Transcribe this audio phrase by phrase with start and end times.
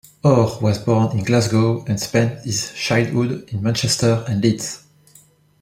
[0.23, 4.81] Orr was born in Glasgow and spent his childhood in Manchester and Leeds.